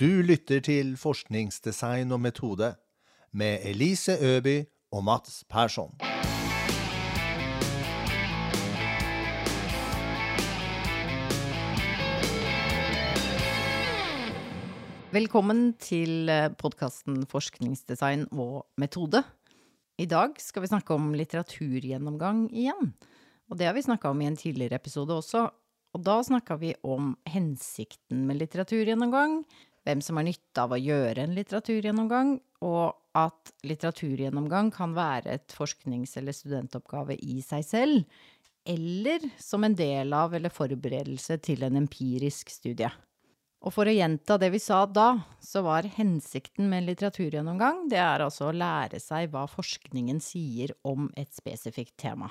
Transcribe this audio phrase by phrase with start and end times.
[0.00, 2.70] Du lytter til Forskningsdesign og metode
[3.36, 5.90] med Elise Øby og Mats Persson.
[15.12, 19.20] Velkommen til podkasten Forskningsdesign og metode.
[20.00, 22.94] I dag skal vi snakke om litteraturgjennomgang igjen.
[23.52, 25.50] Og det har vi snakka om i en tidligere episode også.
[25.92, 29.42] Og da snakka vi om hensikten med litteraturgjennomgang,
[29.86, 35.54] hvem som har nytte av å gjøre en litteraturgjennomgang, og at litteraturgjennomgang kan være et
[35.56, 38.20] forsknings- eller studentoppgave i seg selv,
[38.64, 42.90] eller som en del av eller forberedelse til en empirisk studie.
[43.62, 48.00] Og for å gjenta det vi sa da, så var hensikten med en litteraturgjennomgang det
[48.02, 52.30] er altså å lære seg hva forskningen sier om et spesifikt tema.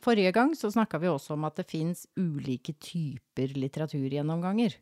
[0.00, 4.78] Forrige gang så snakka vi også om at det fins ulike typer litteraturgjennomganger.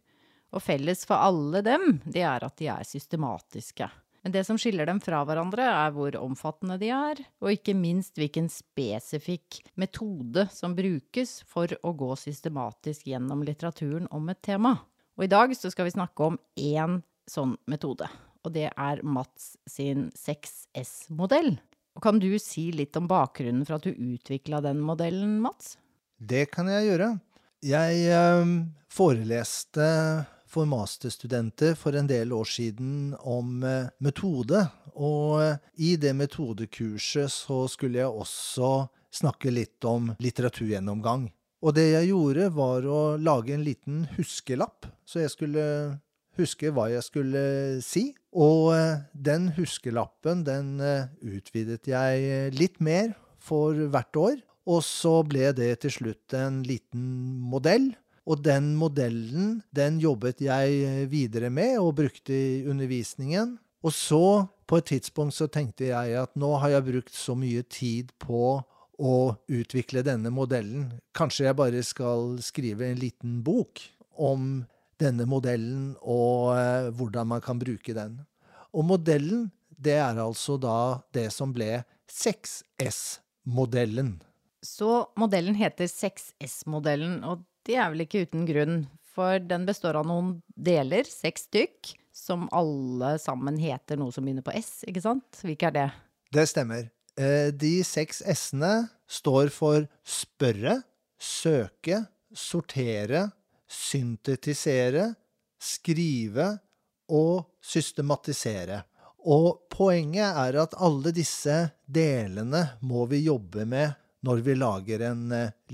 [0.54, 3.88] Og felles for alle dem, det er at de er systematiske.
[4.24, 8.18] Men det som skiller dem fra hverandre, er hvor omfattende de er, og ikke minst
[8.18, 14.74] hvilken spesifikk metode som brukes for å gå systematisk gjennom litteraturen om et tema.
[15.18, 18.08] Og i dag så skal vi snakke om én sånn metode,
[18.44, 21.56] og det er Mats sin 6S-modell.
[22.02, 25.76] Kan du si litt om bakgrunnen for at du utvikla den modellen, Mats?
[26.18, 27.08] Det kan jeg gjøre.
[27.66, 28.52] Jeg eh,
[28.94, 29.88] foreleste
[30.58, 34.64] for masterstudenter for en del år siden om eh, metode.
[34.98, 41.28] Og eh, i det metodekurset så skulle jeg også snakke litt om litteraturgjennomgang.
[41.62, 45.64] Og det jeg gjorde, var å lage en liten huskelapp, så jeg skulle
[46.38, 47.44] huske hva jeg skulle
[47.82, 48.08] si.
[48.34, 50.74] Og eh, den huskelappen, den
[51.22, 54.36] utvidet jeg litt mer for hvert år.
[54.68, 57.06] Og så ble det til slutt en liten
[57.46, 57.92] modell.
[58.28, 63.58] Og den modellen, den jobbet jeg videre med og brukte i undervisningen.
[63.80, 67.62] Og så, på et tidspunkt, så tenkte jeg at nå har jeg brukt så mye
[67.72, 68.60] tid på
[68.98, 71.00] å utvikle denne modellen.
[71.16, 73.80] Kanskje jeg bare skal skrive en liten bok
[74.18, 74.66] om
[74.98, 78.18] denne modellen og eh, hvordan man kan bruke den.
[78.74, 84.18] Og modellen, det er altså da det som ble 6S-modellen.
[84.64, 88.78] Så modellen heter 6S-modellen, og det er vel ikke uten grunn,
[89.12, 94.46] for den består av noen deler, seks stykk, som alle sammen heter noe som begynner
[94.46, 95.42] på S, ikke sant?
[95.44, 95.88] Hvilke er det?
[96.34, 96.88] Det stemmer.
[97.18, 100.78] De seks S-ene står for spørre,
[101.18, 103.24] søke, sortere,
[103.68, 105.10] syntetisere,
[105.58, 106.52] skrive
[107.10, 108.82] og systematisere.
[109.28, 115.24] Og poenget er at alle disse delene må vi jobbe med når vi lager en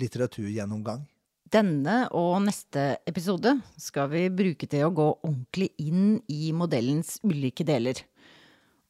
[0.01, 1.05] litteraturgjennomgang.
[1.55, 7.63] Denne og neste episode skal vi bruke til å gå ordentlig inn i modellens ulike
[7.69, 8.01] deler.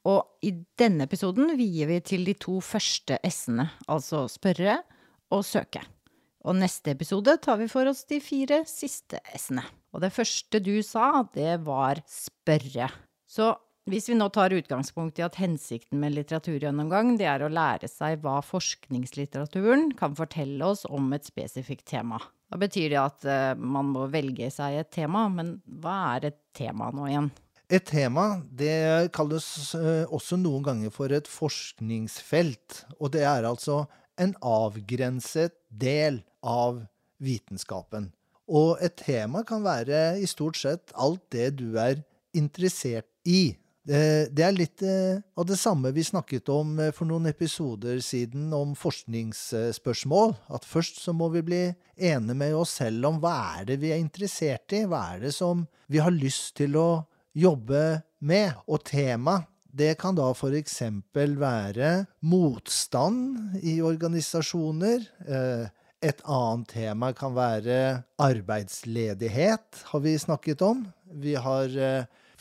[0.08, 4.78] Og i denne episoden vier vi til de to første s-ene, altså spørre
[5.34, 5.82] og søke.
[6.44, 9.66] Og neste episode tar vi for oss de fire siste s-ene.
[9.92, 12.88] Og det første du sa, det var spørre.
[13.28, 13.53] Så
[13.92, 18.22] hvis vi nå tar utgangspunkt i at hensikten med litteraturgjennomgang, det er å lære seg
[18.24, 22.22] hva forskningslitteraturen kan fortelle oss om et spesifikt tema.
[22.54, 26.37] Da betyr det at uh, man må velge seg et tema, men hva er et
[26.54, 27.32] tema nå igjen?
[27.66, 33.81] Et tema det kalles uh, også noen ganger for et forskningsfelt, og det er altså
[34.22, 36.78] en avgrenset del av
[37.19, 38.12] vitenskapen.
[38.47, 42.04] Og et tema kan være i stort sett alt det du er
[42.38, 43.56] interessert i.
[43.84, 44.81] Det er litt
[45.37, 50.33] av det samme vi snakket om for noen episoder siden om forskningsspørsmål.
[50.56, 51.61] At først så må vi bli
[51.95, 54.87] enige med oss selv om hva er det vi er interessert i?
[54.89, 57.05] Hva er det som vi har lyst til å
[57.37, 58.56] jobbe med?
[58.65, 65.05] Og tema, det kan da eksempel være motstand i organisasjoner.
[66.01, 70.87] Et annet tema kan være arbeidsledighet, har vi snakket om.
[71.12, 71.69] Vi har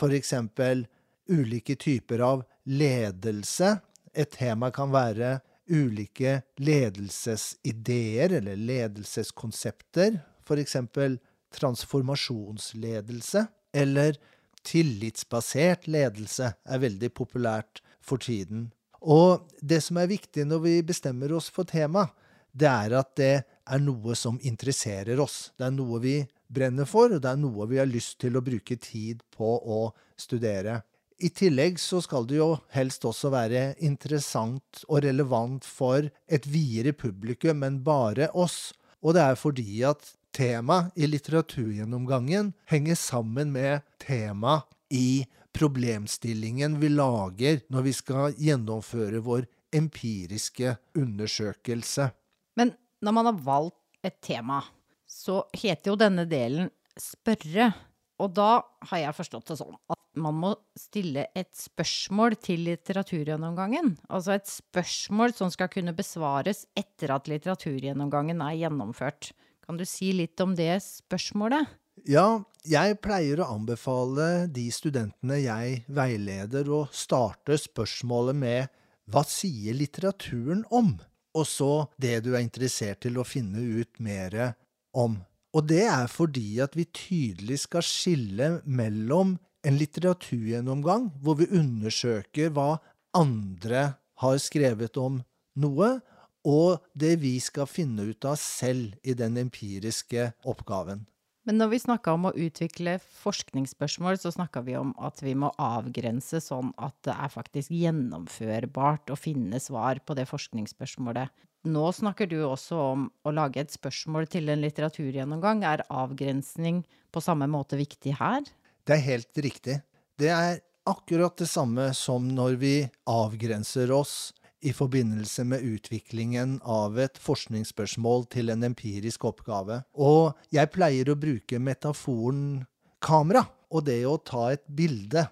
[0.03, 0.87] eksempel
[1.29, 3.77] ulike typer av ledelse.
[4.13, 5.39] Et tema kan være
[5.69, 10.19] ulike ledelsesideer eller ledelseskonsepter,
[10.59, 11.17] eksempel
[11.53, 14.17] transformasjonsledelse, eller
[14.63, 18.71] tillitsbasert ledelse er veldig populært for tiden.
[19.03, 22.07] Og det som er viktig når vi bestemmer oss for tema,
[22.53, 25.51] det er at det er noe som interesserer oss.
[25.57, 26.17] Det er noe vi
[26.53, 29.87] brenner for, og det er noe vi har lyst til å bruke tid på å
[30.19, 30.81] studere.
[31.23, 36.91] I tillegg så skal det jo helst også være interessant og relevant for et videre
[36.91, 38.73] publikum enn bare oss.
[38.99, 44.59] Og det er fordi at tema i litteraturgjennomgangen henger sammen med tema
[44.91, 45.23] i
[45.55, 52.11] problemstillingen vi lager når vi skal gjennomføre vår empiriske undersøkelse.
[52.59, 54.59] Men når man har valgt et tema,
[55.07, 56.67] så heter jo denne delen
[56.99, 57.71] spørre.
[58.19, 58.59] Og da
[58.91, 63.95] har jeg forstått det sånn at man må stille et spørsmål til litteraturgjennomgangen.
[64.13, 69.31] Altså et spørsmål som skal kunne besvares etter at litteraturgjennomgangen er gjennomført.
[69.63, 71.71] Kan du si litt om det spørsmålet?
[72.09, 78.71] Ja, jeg pleier å anbefale de studentene jeg veileder, å starte spørsmålet med
[79.11, 80.95] hva sier litteraturen om?
[81.33, 81.71] Og så
[82.01, 84.53] det du er interessert til å finne ut mer
[84.93, 85.17] om.
[85.53, 92.51] Og det er fordi at vi tydelig skal skille mellom en litteraturgjennomgang, hvor vi undersøker
[92.53, 92.77] hva
[93.15, 93.93] andre
[94.23, 95.21] har skrevet om
[95.59, 95.95] noe,
[96.43, 101.05] og det vi skal finne ut av selv i den empiriske oppgaven.
[101.43, 105.49] Men når vi snakka om å utvikle forskningsspørsmål, så snakka vi om at vi må
[105.59, 111.31] avgrense sånn at det er faktisk gjennomførbart å finne svar på det forskningsspørsmålet.
[111.67, 115.63] Nå snakker du også om å lage et spørsmål til en litteraturgjennomgang.
[115.67, 116.81] Er avgrensning
[117.11, 118.47] på samme måte viktig her?
[118.83, 119.79] Det er helt riktig.
[120.19, 120.59] Det er
[120.89, 122.73] akkurat det samme som når vi
[123.07, 124.33] avgrenser oss
[124.63, 129.81] i forbindelse med utviklingen av et forskningsspørsmål til en empirisk oppgave.
[129.95, 132.63] Og jeg pleier å bruke metaforen
[133.03, 135.25] kamera og det å ta et bilde.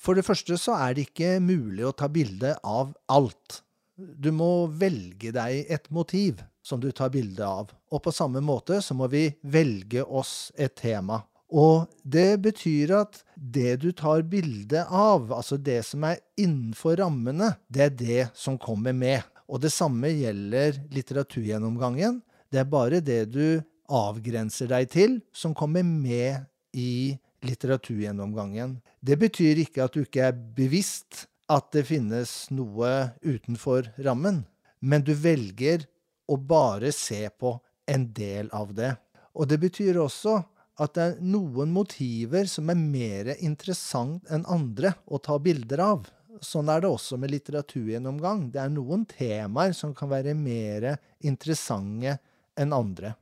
[0.00, 3.60] For det første så er det ikke mulig å ta bilde av alt.
[3.96, 7.70] Du må velge deg et motiv som du tar bilde av.
[7.92, 11.22] Og på samme måte så må vi velge oss et tema.
[11.52, 17.54] Og det betyr at det du tar bilde av, altså det som er innenfor rammene,
[17.68, 19.22] det er det som kommer med.
[19.48, 22.22] Og det samme gjelder litteraturgjennomgangen.
[22.48, 23.60] Det er bare det du
[23.92, 27.14] avgrenser deg til, som kommer med i
[27.44, 28.78] litteraturgjennomgangen.
[29.04, 34.44] Det betyr ikke at du ikke er bevisst at det finnes noe utenfor rammen,
[34.80, 35.84] men du velger
[36.24, 37.52] å bare se på
[37.90, 38.94] en del av det.
[39.36, 40.38] Og det betyr også
[40.80, 46.06] at det er noen motiver som er mer interessant enn andre å ta bilder av.
[46.42, 48.48] Sånn er det også med litteraturgjennomgang.
[48.52, 52.18] Det er noen temaer som kan være mer interessante
[52.58, 53.14] enn andre.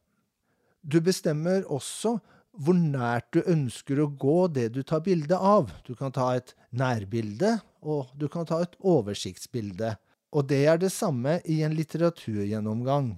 [0.82, 2.16] Du bestemmer også
[2.52, 5.70] hvor nært du ønsker å gå det du tar bilde av.
[5.86, 9.94] Du kan ta et nærbilde, og du kan ta et oversiktsbilde.
[10.32, 13.14] Og det er det samme i en litteraturgjennomgang.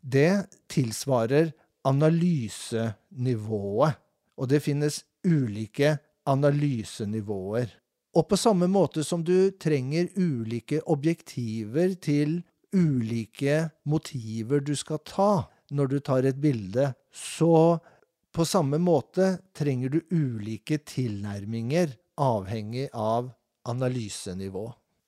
[0.00, 1.52] Det tilsvarer
[1.88, 3.92] analysenivået.
[4.38, 5.96] Og det finnes ulike
[6.28, 7.68] analysenivåer.
[8.16, 12.42] Og på samme måte som du trenger ulike objektiver til
[12.74, 15.32] ulike motiver du skal ta
[15.72, 17.78] når du tar et bilde, så
[18.32, 23.30] på samme måte trenger du ulike tilnærminger avhengig av
[23.68, 24.66] analysenivå.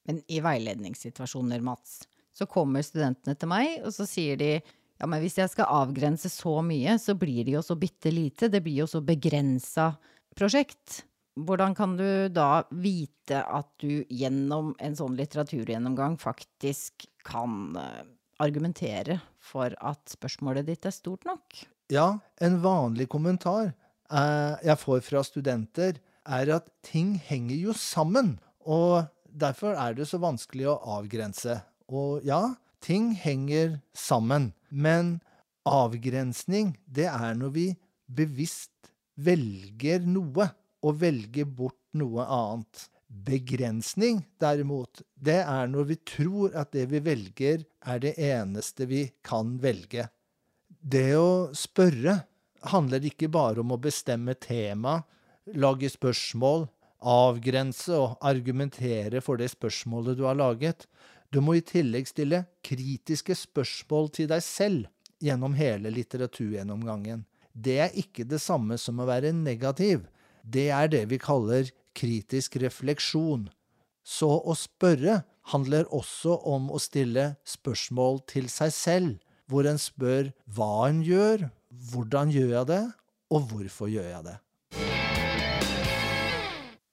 [0.08, 2.00] Men i veiledningssituasjoner, Mats,
[2.32, 4.52] så kommer studentene til meg, og så sier de
[5.00, 8.50] ja, men hvis jeg skal avgrense så mye, så blir det jo så bitte lite.
[8.52, 9.94] Det blir jo så begrensa
[10.36, 11.06] prosjekt.
[11.40, 18.02] Hvordan kan du da vite at du gjennom en sånn litteraturgjennomgang faktisk kan eh,
[18.44, 21.62] argumentere for at spørsmålet ditt er stort nok?
[21.90, 25.96] Ja, en vanlig kommentar eh, jeg får fra studenter,
[26.28, 28.36] er at ting henger jo sammen.
[28.68, 31.62] Og derfor er det så vanskelig å avgrense.
[31.88, 34.52] Og ja, ting henger sammen.
[34.70, 35.18] Men
[35.68, 37.66] avgrensning, det er når vi
[38.06, 40.50] bevisst velger noe,
[40.80, 42.86] og velger bort noe annet.
[43.10, 49.02] Begrensning, derimot, det er når vi tror at det vi velger, er det eneste vi
[49.26, 50.06] kan velge.
[50.80, 52.20] Det å spørre
[52.70, 55.00] handler ikke bare om å bestemme tema,
[55.58, 56.68] lage spørsmål,
[57.00, 60.86] avgrense og argumentere for det spørsmålet du har laget.
[61.30, 64.88] Du må i tillegg stille kritiske spørsmål til deg selv
[65.22, 67.22] gjennom hele litteraturgjennomgangen.
[67.54, 70.08] Det er ikke det samme som å være negativ.
[70.42, 73.44] Det er det vi kaller kritisk refleksjon.
[74.02, 75.20] Så å spørre
[75.52, 79.12] handler også om å stille spørsmål til seg selv,
[79.46, 81.46] hvor en spør hva en gjør,
[81.92, 82.84] hvordan gjør jeg det,
[83.30, 84.34] og hvorfor gjør jeg det.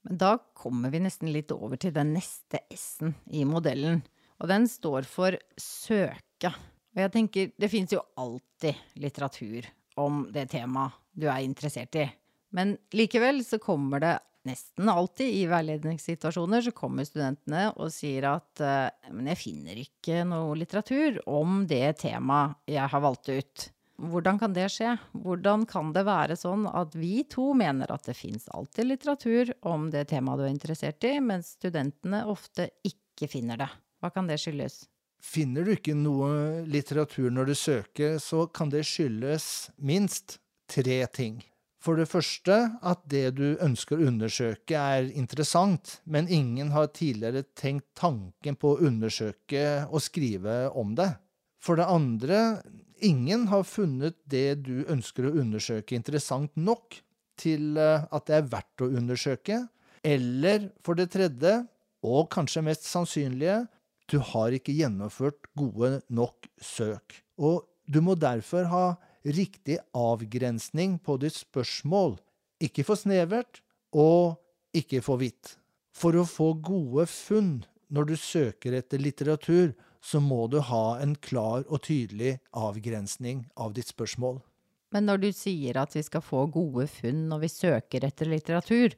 [0.05, 4.03] Men da kommer vi nesten litt over til den neste S-en i modellen,
[4.37, 6.51] og den står for søke.
[6.95, 9.67] Og jeg tenker, det fins jo alltid litteratur
[10.01, 12.05] om det temaet du er interessert i.
[12.53, 14.15] Men likevel så kommer det
[14.47, 18.61] nesten alltid i veiledningssituasjoner så kommer studentene og sier at
[19.11, 23.67] men jeg finner ikke noe litteratur om det temaet jeg har valgt ut.
[23.97, 24.93] hvordan kan det skje?
[25.25, 29.89] Hvordan kan det være sånn at vi to mener at det fins alltid litteratur om
[29.91, 33.69] det temaet du er interessert i, mens studentene ofte ikke finner det?
[34.07, 34.85] Hva kan det skyldes?
[35.19, 40.37] Finner du ikke noe litteratur når du søker, så kan det skyldes minst
[40.71, 41.41] tre ting.
[41.83, 42.55] For det første
[42.87, 48.77] at det du ønsker å undersøke er interessant, men ingen har tidligere tenkt tanken på
[48.77, 51.09] å undersøke og skrive om det.
[51.59, 52.41] For det andre,
[53.03, 57.01] ingen har funnet det du ønsker å undersøke interessant nok
[57.35, 59.65] til eh, at det er verdt å undersøke.
[59.99, 61.65] Eller for det tredje,
[62.07, 63.65] og kanskje mest sannsynlige,
[64.07, 67.19] du har ikke gjennomført gode nok søk.
[67.37, 68.85] Og du må derfor ha
[69.27, 72.17] riktig avgrensning på ditt spørsmål.
[72.63, 73.61] Ikke for snevert,
[73.91, 74.39] og
[74.75, 75.57] ikke for vidt.
[75.95, 79.73] For å få gode funn når du søker etter litteratur,
[80.03, 84.39] så må du ha en klar og tydelig avgrensning av ditt spørsmål.
[84.95, 88.95] Men når du sier at vi skal få gode funn når vi søker etter litteratur,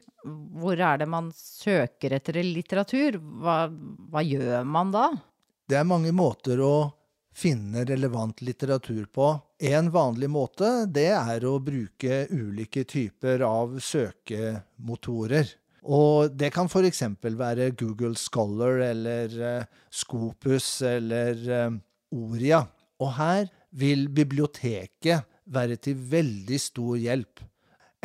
[0.62, 3.17] hvor er det man søker etter litteratur?
[3.17, 3.63] Hva,
[4.12, 5.10] hva gjør man da?
[5.69, 6.74] Det er mange måter å
[7.39, 9.31] finne relevant litteratur på.
[9.60, 15.55] En vanlig måte det er å bruke ulike typer av søkemotorer.
[15.89, 17.03] Og det kan f.eks.
[17.24, 21.79] være Google Scholar eller uh, Scopus eller uh,
[22.12, 22.65] Oria.
[23.00, 23.48] Og her
[23.79, 27.41] vil biblioteket være til veldig stor hjelp.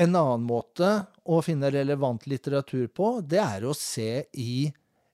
[0.00, 0.88] En annen måte
[1.24, 4.66] å finne relevant litteratur på, det er å se i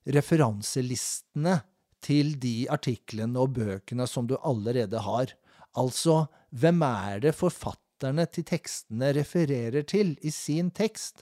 [0.09, 1.59] referanselistene
[2.01, 5.35] til de artiklene og bøkene som du allerede har.
[5.77, 11.21] Altså, hvem er det forfatterne til tekstene refererer til i sin tekst?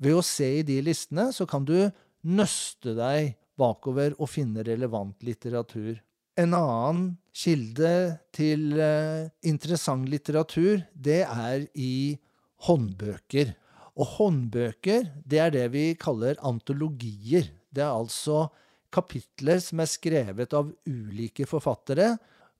[0.00, 1.90] Ved å se i de listene så kan du
[2.22, 5.98] nøste deg bakover og finne relevant litteratur.
[6.40, 7.00] En annen
[7.36, 7.92] kilde
[8.32, 12.16] til eh, interessant litteratur, det er i
[12.64, 13.52] håndbøker.
[14.00, 17.50] Og håndbøker, det er det vi kaller antologier.
[17.68, 18.46] Det er altså
[18.94, 22.14] kapitler som er skrevet av ulike forfattere,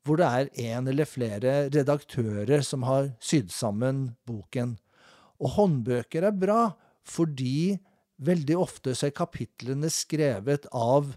[0.05, 4.77] hvor det er en eller flere redaktører som har sydd sammen boken.
[5.41, 6.63] Og håndbøker er bra,
[7.09, 7.79] fordi
[8.21, 11.15] veldig ofte så er kapitlene skrevet av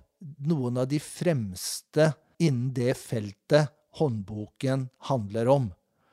[0.48, 2.14] noen av de fremste
[2.44, 5.70] innen det feltet håndboken handler om.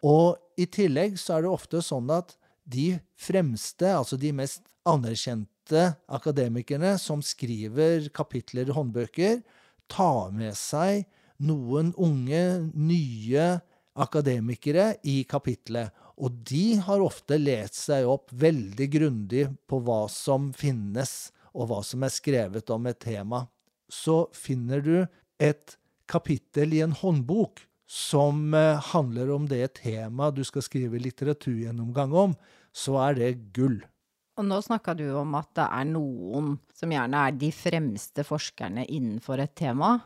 [0.06, 2.36] Og i tillegg så er det ofte sånn at
[2.70, 9.40] de fremste, altså de mest anerkjente akademikerne som skriver kapitler i håndbøker,
[9.90, 11.04] tar med seg
[11.40, 12.44] noen unge,
[12.74, 13.46] nye
[14.00, 15.90] akademikere i kapitlet.
[16.20, 21.80] Og de har ofte lest seg opp veldig grundig på hva som finnes, og hva
[21.82, 23.46] som er skrevet om et tema.
[23.90, 24.96] Så finner du
[25.40, 25.79] et
[26.10, 32.36] kapittel i en håndbok som eh, handler om det temaet du skal skrive litteraturgjennomgang om,
[32.70, 33.80] så er det gull.
[34.38, 38.86] Og nå snakka du om at det er noen som gjerne er de fremste forskerne
[38.86, 39.96] innenfor et tema.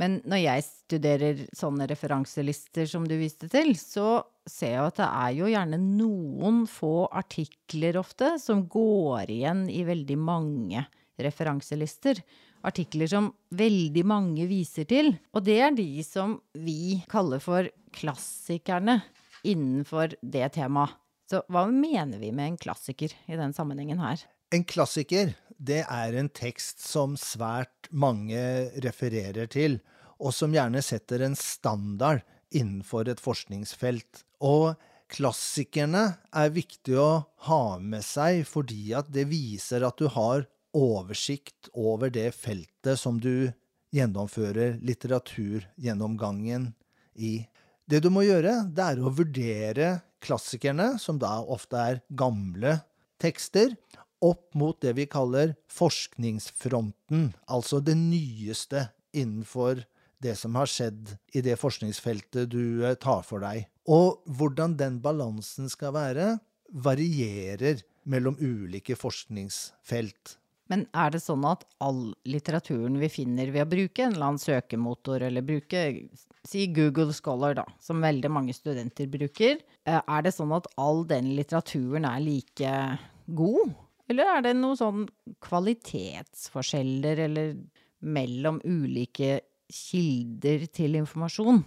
[0.00, 5.06] Men når jeg studerer sånne referanselister som du viste til, så ser jeg at det
[5.06, 10.82] er jo gjerne noen få artikler ofte som går igjen i veldig mange
[11.22, 12.18] referanselister.
[12.64, 15.12] Artikler som veldig mange viser til.
[15.36, 19.02] Og det er de som vi kaller for klassikerne
[19.44, 20.96] innenfor det temaet.
[21.30, 24.20] Så hva mener vi med en klassiker i den sammenhengen her?
[24.52, 28.38] En klassiker, det er en tekst som svært mange
[28.84, 29.78] refererer til,
[30.20, 32.20] og som gjerne setter en standard
[32.54, 34.20] innenfor et forskningsfelt.
[34.44, 34.76] Og
[35.10, 36.04] klassikerne
[36.36, 42.10] er viktig å ha med seg fordi at det viser at du har oversikt over
[42.12, 43.52] det feltet som du
[43.94, 46.72] gjennomfører litteraturgjennomgangen
[47.14, 47.46] i.
[47.86, 49.90] Det du må gjøre, det er å vurdere
[50.24, 52.78] klassikerne, som da ofte er gamle
[53.22, 53.76] tekster,
[54.24, 59.84] opp mot det vi kaller forskningsfronten, altså det nyeste innenfor
[60.24, 63.66] det som har skjedd i det forskningsfeltet du eh, tar for deg.
[63.84, 66.28] Og hvordan den balansen skal være,
[66.72, 70.38] varierer mellom ulike forskningsfelt.
[70.72, 74.40] Men er det sånn at all litteraturen vi finner ved å bruke en eller annen
[74.40, 75.82] søkemotor, eller bruke
[76.48, 81.04] si Google Scholar, da, som veldig mange studenter bruker, eh, er det sånn at all
[81.08, 82.72] den litteraturen er like
[83.26, 83.74] god?
[84.08, 85.04] Eller er det noen sånn
[85.44, 87.54] kvalitetsforskjeller eller
[88.04, 89.40] mellom ulike
[89.72, 91.62] kilder til informasjon?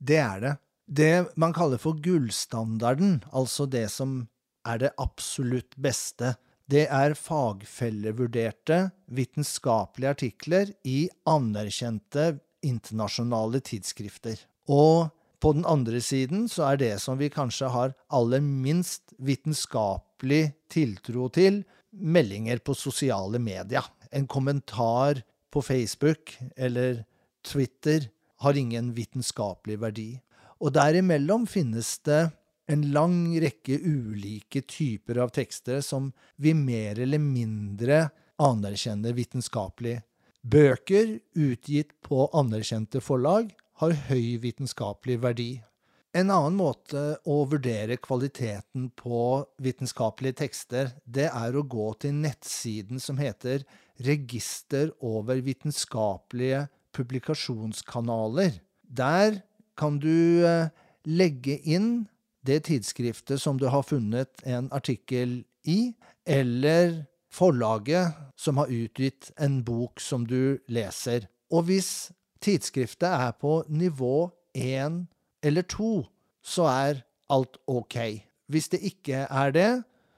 [0.00, 0.56] Det er det.
[0.90, 4.24] Det man kaller for gullstandarden, altså det som
[4.66, 6.34] er det absolutt beste,
[6.70, 12.36] det er fagfellevurderte vitenskapelige artikler i anerkjente
[12.66, 14.38] internasjonale tidsskrifter.
[14.70, 15.10] Og
[15.40, 21.28] på den andre siden så er det som vi kanskje har aller minst vitenskapelig tiltro
[21.34, 23.86] til, meldinger på sosiale medier.
[24.12, 27.02] En kommentar på Facebook eller
[27.42, 28.06] Twitter
[28.44, 30.10] har ingen vitenskapelig verdi.
[30.60, 32.28] Og derimellom finnes det
[32.70, 38.04] en lang rekke ulike typer av tekster som vi mer eller mindre
[38.40, 39.98] anerkjenner vitenskapelig.
[40.40, 43.50] Bøker utgitt på anerkjente forlag
[43.82, 45.50] har høy vitenskapelig verdi.
[46.16, 49.20] En annen måte å vurdere kvaliteten på
[49.62, 53.62] vitenskapelige tekster, det er å gå til nettsiden som heter
[54.00, 56.64] Register over vitenskapelige
[56.96, 58.58] publikasjonskanaler.
[58.82, 59.42] Der
[59.78, 60.72] kan du eh,
[61.06, 62.08] legge inn
[62.46, 65.92] det tidsskriftet som du har funnet en artikkel i,
[66.26, 71.28] eller forlaget som har utgitt en bok som du leser.
[71.52, 72.10] Og hvis
[72.42, 75.04] tidsskriftet er på nivå én
[75.42, 76.06] eller to,
[76.42, 77.96] så er alt ok.
[78.50, 79.70] Hvis det ikke er det,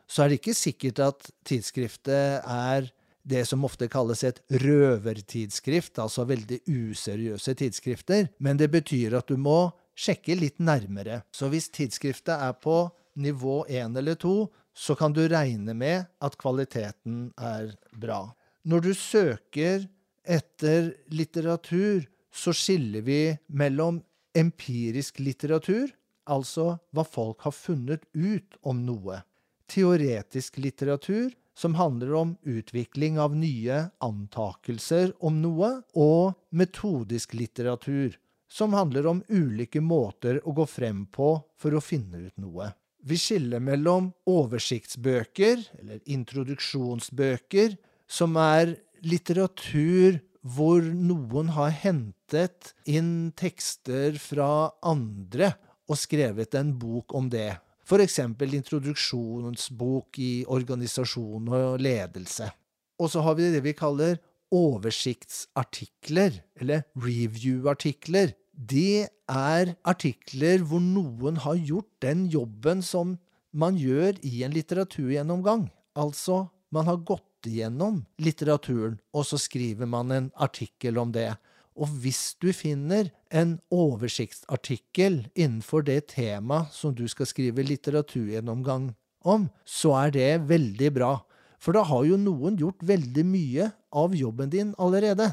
[0.09, 2.89] så er det ikke sikkert at tidsskriftet er
[3.23, 9.37] det som ofte kalles et røvertidsskrift, altså veldig useriøse tidsskrifter, men det betyr at du
[9.39, 11.23] må sjekke litt nærmere.
[11.35, 12.87] Så hvis tidsskriftet er på
[13.21, 18.33] nivå én eller to, så kan du regne med at kvaliteten er bra.
[18.65, 19.85] Når du søker
[20.23, 23.21] etter litteratur, så skiller vi
[23.53, 24.01] mellom
[24.39, 25.91] empirisk litteratur,
[26.25, 29.21] altså hva folk har funnet ut om noe,
[29.69, 38.17] teoretisk litteratur, som handler om utvikling av nye antakelser om noe, og metodisk litteratur,
[38.53, 42.69] som handler om ulike måter å gå frem på for å finne ut noe.
[43.03, 54.19] Vi skiller mellom oversiktsbøker, eller introduksjonsbøker, som er litteratur hvor noen har hentet inn tekster
[54.21, 55.55] fra andre
[55.89, 57.55] og skrevet en bok om det.
[57.83, 58.21] F.eks.
[58.21, 62.51] introduksjonsbok i organisasjon og ledelse.
[63.03, 64.21] Og så har vi det vi kaller
[64.53, 73.17] oversiktsartikler, eller review-artikler, det er artikler hvor noen har gjort den jobben som
[73.53, 75.71] man gjør i en litteraturgjennomgang.
[75.97, 81.33] Altså, man har gått igjennom litteraturen, og så skriver man en artikkel om det.
[81.73, 88.91] Og hvis du finner en oversiktsartikkel innenfor det temaet som du skal skrive litteraturgjennomgang
[89.25, 91.13] om, så er det veldig bra.
[91.63, 95.31] For da har jo noen gjort veldig mye av jobben din allerede.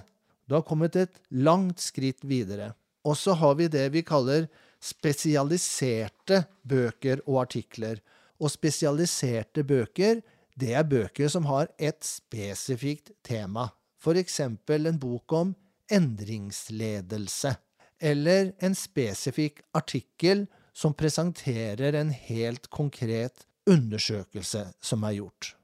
[0.48, 2.72] Du har kommet et langt skritt videre.
[3.06, 4.48] Og så har vi det vi kaller
[4.84, 8.00] spesialiserte bøker og artikler.
[8.40, 10.22] Og spesialiserte bøker,
[10.60, 13.70] det er bøker som har et spesifikt tema.
[14.00, 15.56] Eksempel en bok om
[15.92, 17.56] endringsledelse.
[18.00, 25.59] Eller en spesifikk artikkel som presenterer en helt konkret undersøkelse som er gjort.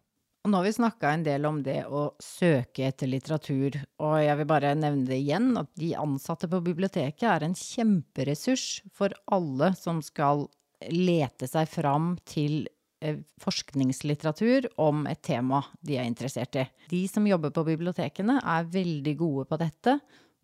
[0.45, 4.38] Og nå har vi snakka en del om det å søke etter litteratur, og jeg
[4.38, 9.71] vil bare nevne det igjen, at de ansatte på biblioteket er en kjemperessurs for alle
[9.73, 10.45] som skal
[10.93, 12.67] lete seg fram til
[13.01, 16.69] eh, forskningslitteratur om et tema de er interessert i.
[16.93, 19.97] De som jobber på bibliotekene er veldig gode på dette,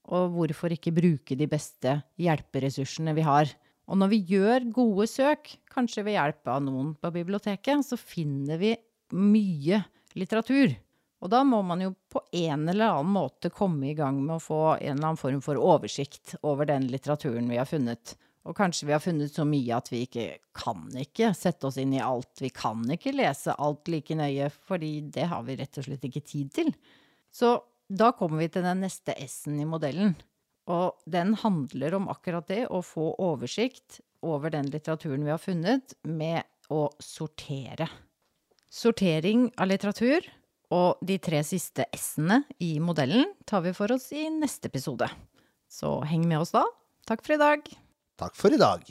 [0.09, 3.53] og hvorfor ikke bruke de beste hjelperessursene vi har.
[3.85, 8.57] Og når vi gjør gode søk, kanskje ved hjelp av noen på biblioteket, så finner
[8.57, 8.79] vi
[9.15, 9.83] mye
[10.17, 10.73] litteratur.
[11.21, 14.43] Og da må man jo på en eller annen måte komme i gang med å
[14.43, 18.15] få en eller annen form for oversikt over den litteraturen vi har funnet.
[18.49, 20.25] Og kanskje vi har funnet så mye at vi ikke
[20.57, 22.41] kan ikke sette oss inn i alt.
[22.41, 26.25] Vi kan ikke lese alt like nøye, fordi det har vi rett og slett ikke
[26.25, 26.73] tid til.
[27.29, 30.15] Så da kommer vi til den neste S-en i modellen.
[30.71, 35.93] Og den handler om akkurat det, å få oversikt over den litteraturen vi har funnet,
[36.01, 36.41] med
[36.73, 37.89] å sortere.
[38.71, 40.23] Sortering av litteratur
[40.71, 45.09] og de tre siste S-ene i modellen tar vi for oss i neste episode.
[45.67, 46.63] Så heng med oss da.
[47.03, 47.67] Takk for i dag.
[48.21, 48.87] Takk for i dag.